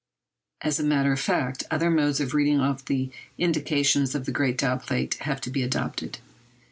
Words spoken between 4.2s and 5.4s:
the great dial plate have